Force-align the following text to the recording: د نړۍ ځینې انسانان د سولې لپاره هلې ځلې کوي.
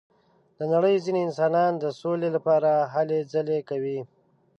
د 0.57 0.59
نړۍ 0.73 0.95
ځینې 1.05 1.19
انسانان 1.27 1.71
د 1.77 1.85
سولې 2.01 2.29
لپاره 2.35 2.71
هلې 2.93 3.19
ځلې 3.33 3.59
کوي. 3.69 3.99